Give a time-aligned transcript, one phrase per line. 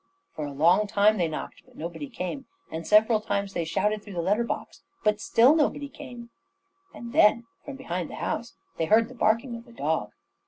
[0.35, 4.13] For a long time they knocked, but nobody came; and several times they shouted through
[4.15, 4.81] the letter box.
[5.03, 6.31] But still nobody came,
[6.91, 10.09] and then from behind the house they heard the barking of a dog.